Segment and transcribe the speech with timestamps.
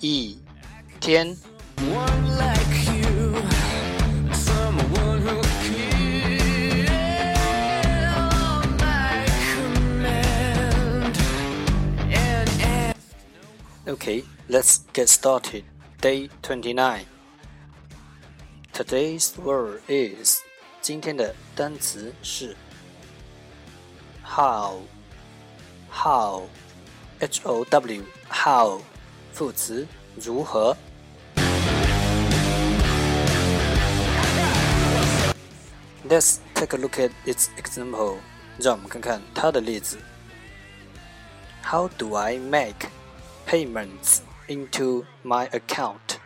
[0.00, 0.38] 一
[1.00, 1.36] 天。
[13.88, 15.64] Okay, let's get started.
[16.00, 17.06] Day twenty-nine.
[18.72, 20.42] Today's word is
[20.82, 22.54] 今天的单词是
[24.24, 24.80] how
[25.90, 26.42] how
[27.18, 28.80] h o w how
[29.32, 29.86] 副词
[30.16, 30.76] 如何。
[36.08, 38.18] Let's take a look at its example.
[38.58, 39.98] 让我们看看它的例子。
[41.64, 42.88] How do I make
[43.46, 46.18] payments into my account?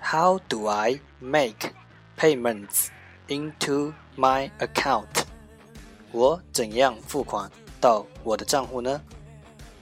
[0.00, 1.72] How do I make
[2.16, 2.86] payments
[3.26, 5.24] into my account?
[6.12, 9.02] 我怎样付款到我的账户呢？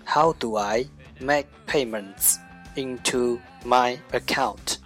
[0.06, 0.87] How do I
[1.21, 2.38] make payments
[2.77, 4.78] into my account?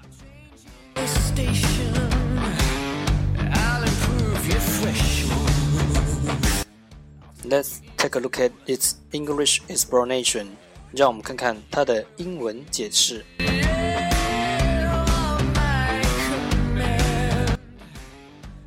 [7.45, 10.57] Let's take a look at its English explanation.
[10.93, 13.25] 让我们看看它的英文解释。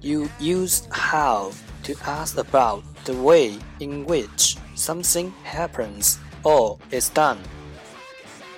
[0.02, 1.52] You use how
[1.84, 7.38] to ask about the way in which something happens or is done.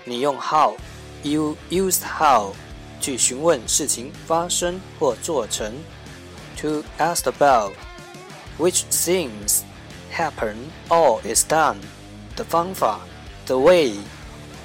[0.03, 0.75] 你用 how,
[1.23, 2.53] you used how
[3.01, 5.73] 去询问事情发生或做成。
[6.61, 7.73] To ask about
[8.57, 9.61] which things
[10.13, 10.55] happen
[10.89, 11.77] or is done
[12.35, 12.99] 的方法，
[13.45, 13.93] the way，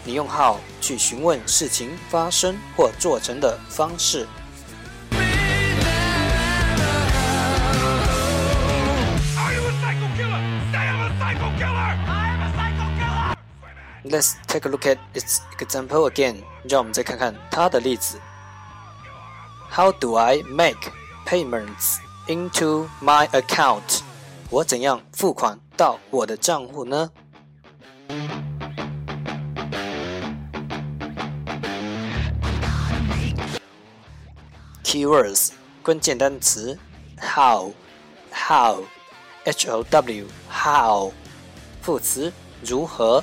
[0.05, 4.27] 你用 how 去询问事情发生或做成的方式。
[14.05, 16.43] Let's take a look at its example again.
[16.65, 18.19] 让我们再看看它的例子。
[19.71, 20.91] How do I make
[21.27, 24.01] payments into my account?
[24.49, 27.11] 我怎样付款到我的账户呢？
[34.83, 35.51] Keywords
[35.83, 36.77] 关键单词
[37.17, 37.73] how
[38.33, 38.83] how
[39.45, 41.13] h o w how
[41.81, 42.33] 副词
[42.65, 43.23] 如何。